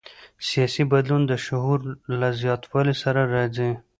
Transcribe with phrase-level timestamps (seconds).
[0.47, 1.79] سیاسي بدلون د شعور
[2.19, 3.69] له زیاتوالي سره راځي